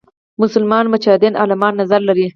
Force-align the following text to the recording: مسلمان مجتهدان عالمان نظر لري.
مسلمان 0.41 0.85
مجتهدان 0.93 1.33
عالمان 1.41 1.73
نظر 1.81 1.99
لري. 2.09 2.27